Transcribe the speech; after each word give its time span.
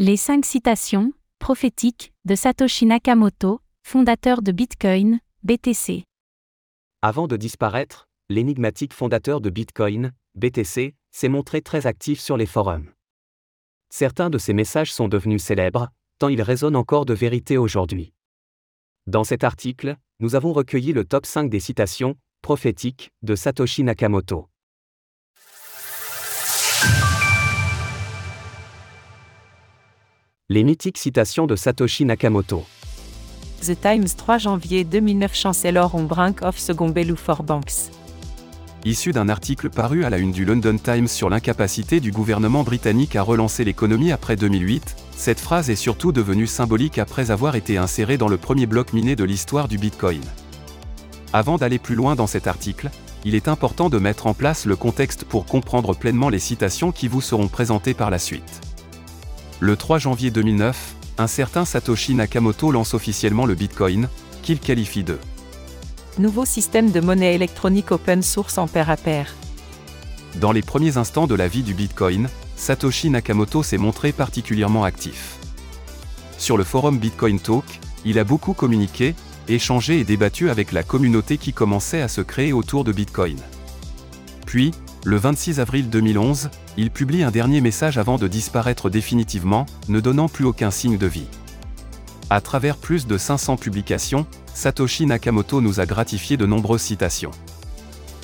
Les 0.00 0.16
cinq 0.16 0.44
citations, 0.44 1.12
prophétiques, 1.40 2.12
de 2.24 2.36
Satoshi 2.36 2.86
Nakamoto, 2.86 3.60
fondateur 3.82 4.42
de 4.42 4.52
Bitcoin, 4.52 5.18
BTC. 5.42 6.04
Avant 7.02 7.26
de 7.26 7.36
disparaître, 7.36 8.06
l'énigmatique 8.28 8.92
fondateur 8.92 9.40
de 9.40 9.50
Bitcoin, 9.50 10.12
BTC, 10.36 10.94
s'est 11.10 11.28
montré 11.28 11.62
très 11.62 11.88
actif 11.88 12.20
sur 12.20 12.36
les 12.36 12.46
forums. 12.46 12.92
Certains 13.90 14.30
de 14.30 14.38
ses 14.38 14.52
messages 14.52 14.92
sont 14.92 15.08
devenus 15.08 15.42
célèbres, 15.42 15.88
tant 16.20 16.28
ils 16.28 16.42
résonnent 16.42 16.76
encore 16.76 17.04
de 17.04 17.14
vérité 17.14 17.58
aujourd'hui. 17.58 18.12
Dans 19.08 19.24
cet 19.24 19.42
article, 19.42 19.96
nous 20.20 20.36
avons 20.36 20.52
recueilli 20.52 20.92
le 20.92 21.04
top 21.04 21.26
5 21.26 21.50
des 21.50 21.58
citations 21.58 22.14
prophétiques 22.40 23.10
de 23.22 23.34
Satoshi 23.34 23.82
Nakamoto. 23.82 24.48
Les 30.50 30.64
mythiques 30.64 30.96
citations 30.96 31.46
de 31.46 31.56
Satoshi 31.56 32.06
Nakamoto. 32.06 32.64
The 33.60 33.78
Times 33.78 34.16
3 34.16 34.38
janvier 34.38 34.82
2009 34.82 35.34
Chancellor 35.34 35.94
on 35.94 36.04
brink 36.04 36.40
of 36.40 36.58
second 36.58 36.94
for 37.16 37.42
banks. 37.42 37.90
Issu 38.86 39.12
d'un 39.12 39.28
article 39.28 39.68
paru 39.68 40.06
à 40.06 40.08
la 40.08 40.16
une 40.16 40.32
du 40.32 40.46
London 40.46 40.78
Times 40.78 41.06
sur 41.06 41.28
l'incapacité 41.28 42.00
du 42.00 42.12
gouvernement 42.12 42.62
britannique 42.62 43.14
à 43.14 43.20
relancer 43.20 43.62
l'économie 43.62 44.10
après 44.10 44.36
2008, 44.36 44.96
cette 45.14 45.38
phrase 45.38 45.68
est 45.68 45.76
surtout 45.76 46.12
devenue 46.12 46.46
symbolique 46.46 46.96
après 46.96 47.30
avoir 47.30 47.54
été 47.54 47.76
insérée 47.76 48.16
dans 48.16 48.28
le 48.28 48.38
premier 48.38 48.64
bloc 48.64 48.94
miné 48.94 49.16
de 49.16 49.24
l'histoire 49.24 49.68
du 49.68 49.76
Bitcoin. 49.76 50.22
Avant 51.34 51.58
d'aller 51.58 51.78
plus 51.78 51.94
loin 51.94 52.14
dans 52.14 52.26
cet 52.26 52.46
article, 52.46 52.88
il 53.26 53.34
est 53.34 53.48
important 53.48 53.90
de 53.90 53.98
mettre 53.98 54.26
en 54.26 54.32
place 54.32 54.64
le 54.64 54.76
contexte 54.76 55.24
pour 55.24 55.44
comprendre 55.44 55.94
pleinement 55.94 56.30
les 56.30 56.38
citations 56.38 56.90
qui 56.90 57.06
vous 57.06 57.20
seront 57.20 57.48
présentées 57.48 57.92
par 57.92 58.08
la 58.08 58.18
suite. 58.18 58.62
Le 59.60 59.76
3 59.76 59.98
janvier 59.98 60.30
2009, 60.30 60.94
un 61.18 61.26
certain 61.26 61.64
Satoshi 61.64 62.14
Nakamoto 62.14 62.70
lance 62.70 62.94
officiellement 62.94 63.44
le 63.44 63.56
Bitcoin, 63.56 64.08
qu'il 64.42 64.60
qualifie 64.60 65.02
de 65.02 65.18
nouveau 66.16 66.44
système 66.44 66.92
de 66.92 67.00
monnaie 67.00 67.34
électronique 67.34 67.90
open 67.90 68.22
source 68.22 68.58
en 68.58 68.68
pair 68.68 68.88
à 68.88 68.96
pair. 68.96 69.34
Dans 70.40 70.52
les 70.52 70.62
premiers 70.62 70.96
instants 70.96 71.26
de 71.26 71.34
la 71.34 71.48
vie 71.48 71.62
du 71.62 71.74
Bitcoin, 71.74 72.28
Satoshi 72.56 73.10
Nakamoto 73.10 73.64
s'est 73.64 73.78
montré 73.78 74.12
particulièrement 74.12 74.84
actif. 74.84 75.38
Sur 76.38 76.56
le 76.56 76.64
forum 76.64 76.98
Bitcoin 76.98 77.40
Talk, 77.40 77.64
il 78.04 78.20
a 78.20 78.24
beaucoup 78.24 78.52
communiqué, 78.52 79.16
échangé 79.48 79.98
et 79.98 80.04
débattu 80.04 80.50
avec 80.50 80.70
la 80.70 80.84
communauté 80.84 81.36
qui 81.36 81.52
commençait 81.52 82.02
à 82.02 82.08
se 82.08 82.20
créer 82.20 82.52
autour 82.52 82.84
de 82.84 82.92
Bitcoin. 82.92 83.38
Puis, 84.46 84.72
le 85.08 85.16
26 85.16 85.58
avril 85.58 85.88
2011, 85.88 86.50
il 86.76 86.90
publie 86.90 87.22
un 87.22 87.30
dernier 87.30 87.62
message 87.62 87.96
avant 87.96 88.18
de 88.18 88.28
disparaître 88.28 88.90
définitivement, 88.90 89.64
ne 89.88 90.00
donnant 90.00 90.28
plus 90.28 90.44
aucun 90.44 90.70
signe 90.70 90.98
de 90.98 91.06
vie. 91.06 91.28
À 92.28 92.42
travers 92.42 92.76
plus 92.76 93.06
de 93.06 93.16
500 93.16 93.56
publications, 93.56 94.26
Satoshi 94.52 95.06
Nakamoto 95.06 95.62
nous 95.62 95.80
a 95.80 95.86
gratifié 95.86 96.36
de 96.36 96.44
nombreuses 96.44 96.82
citations. 96.82 97.30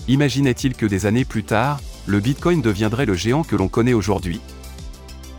Imaginait-il 0.09 0.75
que 0.75 0.85
des 0.85 1.07
années 1.07 1.25
plus 1.25 1.43
tard, 1.43 1.81
le 2.05 2.21
Bitcoin 2.21 2.61
deviendrait 2.61 3.07
le 3.07 3.15
géant 3.15 3.45
que 3.45 3.57
l'on 3.57 3.69
connaît 3.69 3.95
aujourd'hui? 3.95 4.43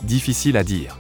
Difficile 0.04 0.58
à 0.58 0.64
dire. 0.64 0.98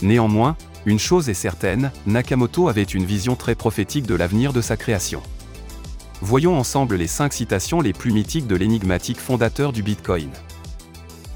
Néanmoins, 0.00 0.56
une 0.86 1.00
chose 1.00 1.28
est 1.28 1.34
certaine, 1.34 1.90
Nakamoto 2.06 2.68
avait 2.68 2.84
une 2.84 3.04
vision 3.04 3.34
très 3.34 3.56
prophétique 3.56 4.06
de 4.06 4.14
l'avenir 4.14 4.52
de 4.52 4.60
sa 4.60 4.76
création. 4.76 5.22
Voyons 6.22 6.58
ensemble 6.58 6.96
les 6.96 7.06
5 7.06 7.32
citations 7.32 7.80
les 7.80 7.94
plus 7.94 8.12
mythiques 8.12 8.46
de 8.46 8.54
l'énigmatique 8.54 9.18
fondateur 9.18 9.72
du 9.72 9.82
Bitcoin. 9.82 10.28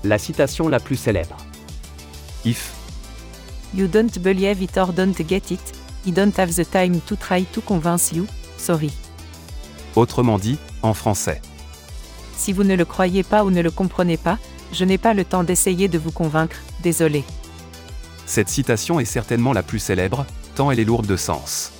La 0.05 0.19
citation 0.19 0.69
la 0.69 0.79
plus 0.79 0.97
célèbre. 0.97 1.39
If. 2.45 2.75
You 3.75 3.87
don't 3.87 4.19
believe 4.19 4.63
it 4.63 4.77
or 4.77 4.93
don't 4.93 5.17
get 5.27 5.51
it, 5.51 5.73
I 6.07 6.13
don't 6.13 6.39
have 6.39 6.53
the 6.53 6.71
time 6.71 7.01
to 7.07 7.17
try 7.17 7.45
to 7.45 7.63
convince 7.63 8.13
you, 8.13 8.27
sorry. 8.59 8.93
Autrement 9.97 10.39
dit, 10.39 10.59
en 10.83 10.93
français. 10.93 11.41
Si 12.37 12.53
vous 12.53 12.65
ne 12.65 12.75
le 12.75 12.85
croyez 12.85 13.23
pas 13.23 13.43
ou 13.45 13.51
ne 13.51 13.63
le 13.63 13.71
comprenez 13.71 14.19
pas, 14.19 14.39
je 14.71 14.85
n'ai 14.85 14.99
pas 14.99 15.15
le 15.15 15.25
temps 15.25 15.45
d'essayer 15.45 15.89
de 15.89 15.97
vous 15.97 16.13
convaincre, 16.13 16.57
désolé. 16.83 17.25
Cette 18.27 18.51
citation 18.51 19.01
est 19.01 19.07
certainement 19.07 19.55
la 19.55 19.63
plus 19.63 19.79
célèbre, 19.79 20.27
tant 20.55 20.71
elle 20.71 20.81
est 20.81 20.85
lourde 20.85 21.07
de 21.07 21.17
sens. 21.17 21.74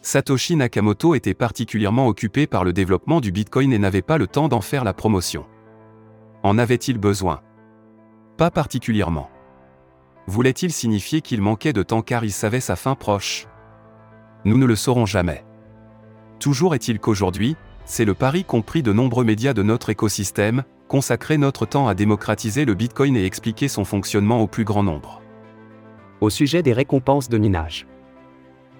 Satoshi 0.00 0.54
Nakamoto 0.56 1.14
était 1.14 1.34
particulièrement 1.34 2.06
occupé 2.06 2.46
par 2.46 2.64
le 2.64 2.72
développement 2.72 3.20
du 3.20 3.32
Bitcoin 3.32 3.72
et 3.72 3.78
n'avait 3.78 4.02
pas 4.02 4.16
le 4.16 4.26
temps 4.26 4.48
d'en 4.48 4.60
faire 4.60 4.84
la 4.84 4.94
promotion. 4.94 5.44
En 6.42 6.56
avait-il 6.56 6.98
besoin? 6.98 7.40
Pas 8.36 8.50
particulièrement. 8.50 9.28
Voulait-il 10.28 10.72
signifier 10.72 11.20
qu'il 11.20 11.42
manquait 11.42 11.72
de 11.72 11.82
temps 11.82 12.02
car 12.02 12.24
il 12.24 12.30
savait 12.30 12.60
sa 12.60 12.76
fin 12.76 12.94
proche? 12.94 13.48
Nous 14.44 14.56
ne 14.56 14.66
le 14.66 14.76
saurons 14.76 15.06
jamais. 15.06 15.44
Toujours 16.38 16.76
est-il 16.76 17.00
qu'aujourd'hui, 17.00 17.56
c'est 17.84 18.04
le 18.04 18.14
pari 18.14 18.44
compris 18.44 18.84
de 18.84 18.92
nombreux 18.92 19.24
médias 19.24 19.52
de 19.54 19.64
notre 19.64 19.90
écosystème, 19.90 20.62
consacrer 20.86 21.38
notre 21.38 21.66
temps 21.66 21.88
à 21.88 21.94
démocratiser 21.96 22.64
le 22.64 22.74
Bitcoin 22.74 23.16
et 23.16 23.24
expliquer 23.24 23.66
son 23.66 23.84
fonctionnement 23.84 24.40
au 24.40 24.46
plus 24.46 24.64
grand 24.64 24.84
nombre. 24.84 25.20
Au 26.20 26.30
sujet 26.30 26.62
des 26.62 26.72
récompenses 26.72 27.28
de 27.28 27.38
minage. 27.38 27.87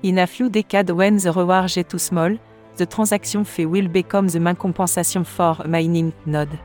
In 0.04 0.18
a 0.18 0.26
few 0.28 0.48
decades 0.48 0.92
when 0.92 1.16
the 1.16 1.32
reward 1.32 1.72
get 1.74 1.88
too 1.88 1.98
small, 1.98 2.30
the 2.76 2.86
transaction 2.86 3.44
fee 3.44 3.66
will 3.66 3.88
become 3.88 4.28
the 4.28 4.38
main 4.38 4.54
compensation 4.54 5.24
for 5.24 5.56
mining 5.66 6.12
node. 6.24 6.56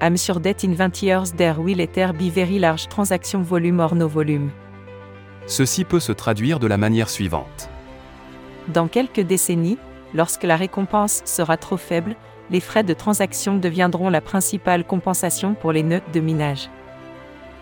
I'm 0.00 0.16
sure 0.16 0.40
that 0.40 0.64
in 0.64 0.74
20 0.74 1.04
years 1.04 1.32
there 1.32 1.60
will 1.60 1.78
either 1.78 2.14
be 2.14 2.30
very 2.30 2.58
large 2.58 2.88
transaction 2.88 3.42
volume 3.42 3.80
or 3.80 3.94
no 3.94 4.08
volume. 4.08 4.50
Ceci 5.46 5.84
peut 5.84 6.00
se 6.00 6.12
traduire 6.12 6.58
de 6.58 6.66
la 6.66 6.78
manière 6.78 7.10
suivante. 7.10 7.68
Dans 8.68 8.88
quelques 8.88 9.20
décennies, 9.20 9.78
lorsque 10.14 10.44
la 10.44 10.56
récompense 10.56 11.20
sera 11.26 11.58
trop 11.58 11.76
faible, 11.76 12.16
les 12.50 12.60
frais 12.60 12.84
de 12.84 12.94
transaction 12.94 13.58
deviendront 13.58 14.08
la 14.08 14.22
principale 14.22 14.84
compensation 14.84 15.52
pour 15.52 15.72
les 15.72 15.82
nœuds 15.82 16.02
de 16.14 16.20
minage. 16.20 16.70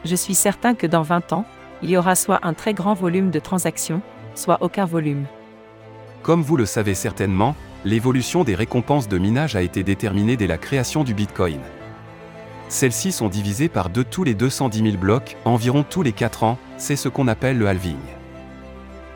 Je 0.04 0.14
suis 0.14 0.36
certain 0.36 0.76
que 0.76 0.86
dans 0.86 1.02
20 1.02 1.32
ans, 1.32 1.44
il 1.82 1.90
y 1.90 1.96
aura 1.96 2.14
soit 2.14 2.38
un 2.42 2.54
très 2.54 2.74
grand 2.74 2.94
volume 2.94 3.30
de 3.30 3.40
transactions, 3.40 4.02
soit 4.38 4.58
aucun 4.62 4.84
volume. 4.84 5.26
Comme 6.22 6.42
vous 6.42 6.56
le 6.56 6.66
savez 6.66 6.94
certainement, 6.94 7.54
l'évolution 7.84 8.44
des 8.44 8.54
récompenses 8.54 9.08
de 9.08 9.18
minage 9.18 9.56
a 9.56 9.62
été 9.62 9.82
déterminée 9.82 10.36
dès 10.36 10.46
la 10.46 10.58
création 10.58 11.04
du 11.04 11.14
Bitcoin. 11.14 11.60
Celles-ci 12.68 13.12
sont 13.12 13.28
divisées 13.28 13.68
par 13.68 13.88
deux 13.88 14.04
tous 14.04 14.24
les 14.24 14.34
210 14.34 14.82
000 14.82 14.96
blocs, 14.96 15.36
environ 15.44 15.84
tous 15.88 16.02
les 16.02 16.12
4 16.12 16.44
ans, 16.44 16.58
c'est 16.76 16.96
ce 16.96 17.08
qu'on 17.08 17.28
appelle 17.28 17.58
le 17.58 17.66
halving. 17.66 17.96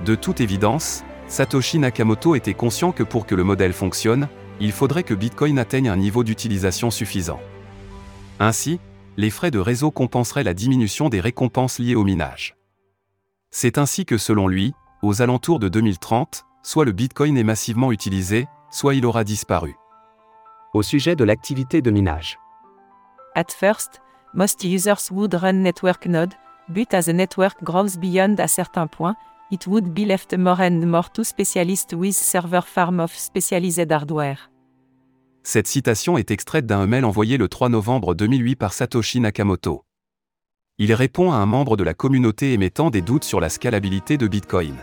De 0.04 0.14
toute 0.14 0.40
évidence, 0.40 1.04
Satoshi 1.28 1.78
Nakamoto 1.78 2.34
était 2.34 2.54
conscient 2.54 2.92
que 2.92 3.02
pour 3.02 3.26
que 3.26 3.34
le 3.34 3.44
modèle 3.44 3.72
fonctionne, 3.72 4.28
il 4.60 4.72
faudrait 4.72 5.02
que 5.02 5.14
Bitcoin 5.14 5.58
atteigne 5.58 5.88
un 5.88 5.96
niveau 5.96 6.24
d'utilisation 6.24 6.90
suffisant. 6.90 7.40
Ainsi, 8.40 8.80
les 9.16 9.30
frais 9.30 9.50
de 9.50 9.58
réseau 9.58 9.90
compenseraient 9.90 10.44
la 10.44 10.54
diminution 10.54 11.08
des 11.08 11.20
récompenses 11.20 11.78
liées 11.78 11.94
au 11.94 12.04
minage. 12.04 12.56
C'est 13.50 13.76
ainsi 13.76 14.06
que 14.06 14.16
selon 14.16 14.48
lui, 14.48 14.72
aux 15.02 15.20
alentours 15.20 15.58
de 15.58 15.68
2030, 15.68 16.46
soit 16.62 16.84
le 16.84 16.92
Bitcoin 16.92 17.36
est 17.36 17.42
massivement 17.42 17.90
utilisé, 17.90 18.46
soit 18.70 18.94
il 18.94 19.04
aura 19.04 19.24
disparu. 19.24 19.74
Au 20.74 20.82
sujet 20.82 21.16
de 21.16 21.24
l'activité 21.24 21.82
de 21.82 21.90
minage. 21.90 22.38
At 23.34 23.50
first, 23.50 24.00
most 24.32 24.62
users 24.62 25.10
would 25.10 25.34
run 25.34 25.54
network 25.54 26.06
node, 26.06 26.34
but 26.68 26.94
as 26.94 27.02
the 27.06 27.14
network 27.14 27.62
grows 27.64 27.98
beyond 27.98 28.36
a 28.38 28.46
certain 28.46 28.86
point, 28.86 29.16
it 29.50 29.66
would 29.66 29.92
be 29.92 30.06
left 30.06 30.34
more 30.38 30.60
and 30.60 30.86
more 30.86 31.10
to 31.12 31.24
specialists 31.24 31.92
with 31.92 32.14
server 32.14 32.62
farm 32.62 33.00
of 33.00 33.12
specialized 33.12 33.90
hardware. 33.90 34.50
Cette 35.42 35.66
citation 35.66 36.16
est 36.16 36.30
extraite 36.30 36.66
d'un 36.66 36.86
mail 36.86 37.04
envoyé 37.04 37.36
le 37.36 37.48
3 37.48 37.68
novembre 37.68 38.14
2008 38.14 38.54
par 38.54 38.72
Satoshi 38.72 39.18
Nakamoto. 39.18 39.84
Il 40.78 40.94
répond 40.94 41.32
à 41.32 41.36
un 41.36 41.46
membre 41.46 41.76
de 41.76 41.82
la 41.82 41.94
communauté 41.94 42.52
émettant 42.52 42.90
des 42.90 43.02
doutes 43.02 43.24
sur 43.24 43.40
la 43.40 43.48
scalabilité 43.48 44.16
de 44.16 44.28
Bitcoin. 44.28 44.76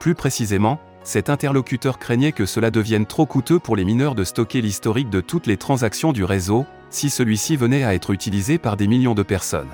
Plus 0.00 0.14
précisément, 0.14 0.80
cet 1.04 1.28
interlocuteur 1.28 1.98
craignait 1.98 2.32
que 2.32 2.46
cela 2.46 2.70
devienne 2.70 3.04
trop 3.04 3.26
coûteux 3.26 3.58
pour 3.58 3.76
les 3.76 3.84
mineurs 3.84 4.14
de 4.14 4.24
stocker 4.24 4.62
l'historique 4.62 5.10
de 5.10 5.20
toutes 5.20 5.46
les 5.46 5.58
transactions 5.58 6.12
du 6.12 6.24
réseau, 6.24 6.64
si 6.88 7.10
celui-ci 7.10 7.54
venait 7.54 7.84
à 7.84 7.94
être 7.94 8.10
utilisé 8.10 8.56
par 8.56 8.78
des 8.78 8.86
millions 8.86 9.14
de 9.14 9.22
personnes. 9.22 9.68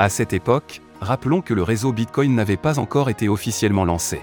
À 0.00 0.08
cette 0.08 0.32
époque, 0.32 0.82
rappelons 1.00 1.40
que 1.40 1.54
le 1.54 1.62
réseau 1.62 1.92
Bitcoin 1.92 2.34
n'avait 2.34 2.56
pas 2.56 2.80
encore 2.80 3.10
été 3.10 3.28
officiellement 3.28 3.84
lancé. 3.84 4.20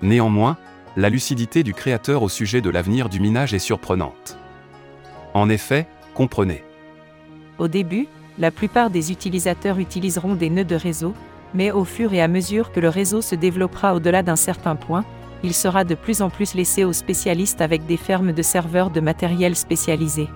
Néanmoins, 0.00 0.56
la 0.96 1.10
lucidité 1.10 1.62
du 1.62 1.74
créateur 1.74 2.22
au 2.22 2.30
sujet 2.30 2.62
de 2.62 2.70
l'avenir 2.70 3.10
du 3.10 3.20
minage 3.20 3.52
est 3.52 3.58
surprenante. 3.58 4.38
En 5.34 5.50
effet, 5.50 5.86
comprenez. 6.14 6.64
Au 7.58 7.68
début, 7.68 8.08
la 8.38 8.50
plupart 8.50 8.88
des 8.88 9.12
utilisateurs 9.12 9.78
utiliseront 9.78 10.36
des 10.36 10.48
nœuds 10.48 10.64
de 10.64 10.74
réseau, 10.74 11.14
mais 11.54 11.70
au 11.70 11.84
fur 11.84 12.12
et 12.12 12.20
à 12.20 12.28
mesure 12.28 12.72
que 12.72 12.80
le 12.80 12.88
réseau 12.88 13.22
se 13.22 13.34
développera 13.34 13.94
au-delà 13.94 14.22
d'un 14.22 14.36
certain 14.36 14.76
point, 14.76 15.04
il 15.42 15.54
sera 15.54 15.84
de 15.84 15.94
plus 15.94 16.22
en 16.22 16.30
plus 16.30 16.54
laissé 16.54 16.84
aux 16.84 16.92
spécialistes 16.92 17.60
avec 17.60 17.86
des 17.86 17.96
fermes 17.96 18.32
de 18.32 18.42
serveurs 18.42 18.90
de 18.90 19.00
matériel 19.00 19.56
spécialisé. 19.56 20.28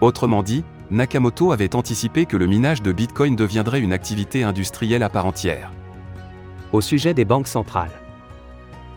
Autrement 0.00 0.42
dit, 0.42 0.64
Nakamoto 0.90 1.52
avait 1.52 1.74
anticipé 1.74 2.26
que 2.26 2.36
le 2.36 2.46
minage 2.46 2.82
de 2.82 2.92
Bitcoin 2.92 3.36
deviendrait 3.36 3.80
une 3.80 3.92
activité 3.92 4.42
industrielle 4.42 5.02
à 5.02 5.08
part 5.08 5.26
entière. 5.26 5.70
Au 6.72 6.80
sujet 6.80 7.14
des 7.14 7.24
banques 7.24 7.48
centrales. 7.48 7.92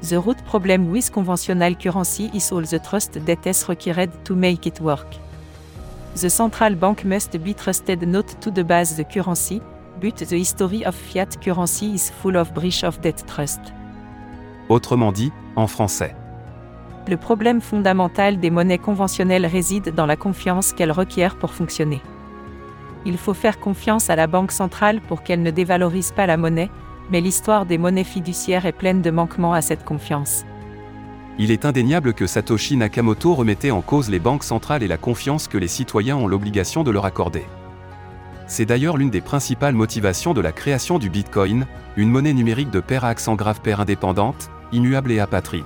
The 0.01 0.15
root 0.15 0.35
problem 0.45 0.89
with 0.91 1.09
conventional 1.09 1.75
currency 1.77 2.29
is 2.33 2.53
all 2.53 2.63
the 2.63 2.81
trust 2.81 3.19
that 3.25 3.49
is 3.49 3.65
required 3.67 4.11
to 4.25 4.35
make 4.35 4.65
it 4.65 4.81
work. 4.81 5.07
The 6.15 6.29
central 6.29 6.75
bank 6.75 7.05
must 7.05 7.37
be 7.37 7.53
trusted 7.53 8.03
not 8.03 8.39
to 8.41 8.51
the 8.51 8.63
base 8.63 8.95
the 8.95 9.03
currency, 9.03 9.61
but 10.01 10.15
the 10.15 10.35
history 10.35 10.85
of 10.85 10.95
fiat 10.95 11.37
currency 11.43 11.93
is 11.93 12.11
full 12.21 12.35
of 12.35 12.53
breach 12.53 12.83
of 12.83 12.99
that 13.01 13.25
trust. 13.27 13.59
Autrement 14.69 15.11
dit, 15.11 15.31
en 15.55 15.67
français. 15.67 16.15
Le 17.07 17.17
problème 17.17 17.61
fondamental 17.61 18.39
des 18.39 18.49
monnaies 18.49 18.79
conventionnelles 18.79 19.45
réside 19.45 19.93
dans 19.93 20.07
la 20.07 20.15
confiance 20.15 20.73
qu'elles 20.73 20.91
requièrent 20.91 21.37
pour 21.37 21.53
fonctionner. 21.53 22.01
Il 23.05 23.17
faut 23.17 23.35
faire 23.35 23.59
confiance 23.59 24.09
à 24.09 24.15
la 24.15 24.25
Banque 24.25 24.51
centrale 24.51 25.01
pour 25.01 25.21
qu'elle 25.21 25.43
ne 25.43 25.51
dévalorise 25.51 26.11
pas 26.11 26.25
la 26.25 26.37
monnaie, 26.37 26.71
mais 27.11 27.21
l'histoire 27.21 27.67
des 27.67 27.77
monnaies 27.77 28.03
fiduciaires 28.03 28.65
est 28.65 28.71
pleine 28.71 29.03
de 29.03 29.11
manquements 29.11 29.53
à 29.53 29.61
cette 29.61 29.85
confiance. 29.85 30.43
Il 31.37 31.51
est 31.51 31.65
indéniable 31.65 32.13
que 32.13 32.25
Satoshi 32.25 32.77
Nakamoto 32.77 33.35
remettait 33.35 33.69
en 33.69 33.81
cause 33.81 34.09
les 34.09 34.19
banques 34.19 34.43
centrales 34.43 34.81
et 34.81 34.87
la 34.87 34.97
confiance 34.97 35.47
que 35.47 35.57
les 35.57 35.67
citoyens 35.67 36.15
ont 36.15 36.27
l'obligation 36.27 36.83
de 36.83 36.91
leur 36.91 37.05
accorder. 37.05 37.45
C'est 38.47 38.65
d'ailleurs 38.65 38.97
l'une 38.97 39.09
des 39.09 39.21
principales 39.21 39.73
motivations 39.73 40.33
de 40.33 40.41
la 40.41 40.51
création 40.51 40.99
du 40.99 41.09
Bitcoin, 41.09 41.65
une 41.97 42.09
monnaie 42.09 42.33
numérique 42.33 42.69
de 42.69 42.79
pair 42.79 43.03
à 43.03 43.09
accent 43.09 43.35
grave 43.35 43.61
pair 43.61 43.79
indépendante, 43.79 44.49
immuable 44.71 45.11
et 45.11 45.19
apatride. 45.19 45.63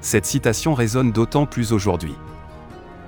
Cette 0.00 0.26
citation 0.26 0.74
résonne 0.74 1.12
d'autant 1.12 1.46
plus 1.46 1.72
aujourd'hui. 1.72 2.14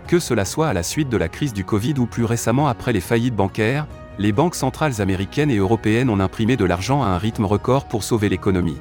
Que 0.09 0.19
cela 0.19 0.45
soit 0.45 0.69
à 0.69 0.73
la 0.73 0.83
suite 0.83 1.09
de 1.09 1.17
la 1.17 1.29
crise 1.29 1.53
du 1.53 1.65
Covid 1.65 1.95
ou 1.99 2.07
plus 2.07 2.25
récemment 2.25 2.69
après 2.69 2.93
les 2.93 3.01
faillites 3.01 3.37
bancaires, 3.37 3.87
les 4.19 4.33
banques 4.33 4.57
centrales 4.57 5.01
américaines 5.01 5.51
et 5.51 5.57
européennes 5.57 6.11
ont 6.11 6.21
imprimé 6.21 6.57
de 6.57 6.65
l'argent 6.65 7.03
à 7.03 7.07
un 7.07 7.19
rythme 7.19 7.47
record 7.47 7.87
pour 7.87 8.03
sauver 8.03 8.29
l'économie. 8.29 8.79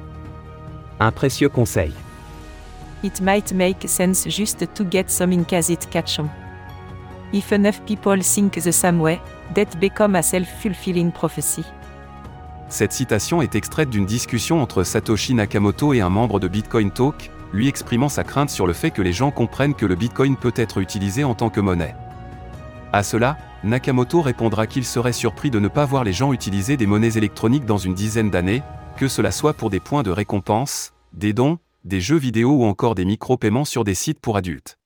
Un 0.98 1.12
précieux 1.12 1.48
conseil. 1.48 1.92
It 3.02 3.22
might 3.22 3.54
make 3.54 3.88
sense 3.88 4.28
just 4.28 4.74
to 4.74 4.84
get 4.90 5.04
some 5.06 5.32
in 5.32 5.44
case 5.44 5.70
it 5.70 5.88
on. 5.94 6.28
If 7.32 7.52
enough 7.52 7.80
people 7.86 8.20
think 8.22 8.54
the 8.54 8.72
same 8.72 9.00
way, 9.00 9.20
that 9.54 9.78
become 9.80 10.16
a 10.16 10.22
self-fulfilling 10.22 11.12
prophecy. 11.12 11.64
Cette 12.68 12.92
citation 12.92 13.42
est 13.42 13.54
extraite 13.54 13.90
d'une 13.90 14.06
discussion 14.06 14.62
entre 14.62 14.84
Satoshi 14.84 15.34
Nakamoto 15.34 15.92
et 15.92 16.00
un 16.00 16.08
membre 16.08 16.40
de 16.40 16.48
Bitcoin 16.48 16.90
Talk, 16.90 17.30
lui 17.52 17.68
exprimant 17.68 18.08
sa 18.08 18.24
crainte 18.24 18.50
sur 18.50 18.66
le 18.66 18.72
fait 18.72 18.90
que 18.90 19.02
les 19.02 19.12
gens 19.12 19.30
comprennent 19.30 19.74
que 19.74 19.86
le 19.86 19.96
Bitcoin 19.96 20.36
peut 20.36 20.52
être 20.56 20.78
utilisé 20.78 21.24
en 21.24 21.34
tant 21.34 21.50
que 21.50 21.60
monnaie. 21.60 21.94
À 22.92 23.02
cela, 23.02 23.38
Nakamoto 23.62 24.22
répondra 24.22 24.66
qu'il 24.66 24.84
serait 24.84 25.12
surpris 25.12 25.50
de 25.50 25.60
ne 25.60 25.68
pas 25.68 25.84
voir 25.84 26.02
les 26.02 26.12
gens 26.12 26.32
utiliser 26.32 26.76
des 26.76 26.86
monnaies 26.86 27.16
électroniques 27.16 27.66
dans 27.66 27.78
une 27.78 27.94
dizaine 27.94 28.30
d'années, 28.30 28.62
que 28.96 29.06
cela 29.06 29.30
soit 29.30 29.54
pour 29.54 29.70
des 29.70 29.80
points 29.80 30.02
de 30.02 30.10
récompense, 30.10 30.92
des 31.12 31.32
dons, 31.32 31.58
des 31.84 32.00
jeux 32.00 32.18
vidéo 32.18 32.50
ou 32.50 32.64
encore 32.64 32.94
des 32.94 33.04
micro-paiements 33.04 33.64
sur 33.64 33.84
des 33.84 33.94
sites 33.94 34.20
pour 34.20 34.36
adultes. 34.36 34.79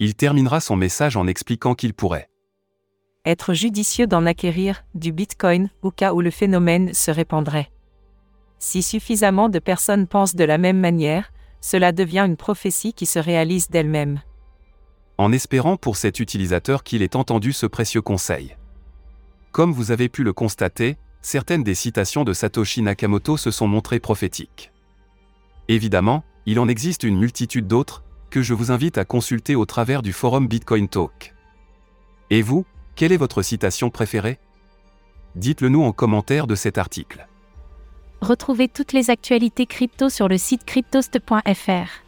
Il 0.00 0.14
terminera 0.14 0.60
son 0.60 0.76
message 0.76 1.16
en 1.16 1.26
expliquant 1.26 1.74
qu'il 1.74 1.92
pourrait 1.92 2.28
être 3.24 3.52
judicieux 3.52 4.06
d'en 4.06 4.24
acquérir 4.26 4.84
du 4.94 5.12
Bitcoin 5.12 5.70
au 5.82 5.90
cas 5.90 6.14
où 6.14 6.20
le 6.20 6.30
phénomène 6.30 6.94
se 6.94 7.10
répandrait. 7.10 7.70
Si 8.58 8.82
suffisamment 8.82 9.48
de 9.48 9.58
personnes 9.58 10.06
pensent 10.06 10.36
de 10.36 10.44
la 10.44 10.56
même 10.56 10.78
manière, 10.78 11.30
cela 11.60 11.92
devient 11.92 12.24
une 12.26 12.36
prophétie 12.36 12.94
qui 12.94 13.06
se 13.06 13.18
réalise 13.18 13.68
d'elle-même. 13.68 14.22
En 15.18 15.32
espérant 15.32 15.76
pour 15.76 15.96
cet 15.96 16.20
utilisateur 16.20 16.84
qu'il 16.84 17.02
ait 17.02 17.16
entendu 17.16 17.52
ce 17.52 17.66
précieux 17.66 18.00
conseil. 18.00 18.56
Comme 19.52 19.72
vous 19.72 19.90
avez 19.90 20.08
pu 20.08 20.22
le 20.22 20.32
constater, 20.32 20.96
certaines 21.20 21.64
des 21.64 21.74
citations 21.74 22.24
de 22.24 22.32
Satoshi 22.32 22.82
Nakamoto 22.82 23.36
se 23.36 23.50
sont 23.50 23.66
montrées 23.66 24.00
prophétiques. 24.00 24.72
Évidemment, 25.66 26.24
il 26.46 26.60
en 26.60 26.68
existe 26.68 27.02
une 27.02 27.18
multitude 27.18 27.66
d'autres, 27.66 28.04
que 28.30 28.42
je 28.42 28.54
vous 28.54 28.70
invite 28.70 28.98
à 28.98 29.04
consulter 29.04 29.56
au 29.56 29.66
travers 29.66 30.02
du 30.02 30.12
forum 30.12 30.48
Bitcoin 30.48 30.88
Talk. 30.88 31.34
Et 32.30 32.42
vous, 32.42 32.66
quelle 32.96 33.12
est 33.12 33.16
votre 33.16 33.42
citation 33.42 33.90
préférée? 33.90 34.38
Dites-le 35.34 35.68
nous 35.68 35.82
en 35.82 35.92
commentaire 35.92 36.46
de 36.46 36.54
cet 36.54 36.78
article. 36.78 37.28
Retrouvez 38.20 38.68
toutes 38.68 38.92
les 38.92 39.10
actualités 39.10 39.66
crypto 39.66 40.08
sur 40.08 40.28
le 40.28 40.38
site 40.38 40.64
cryptost.fr. 40.64 42.02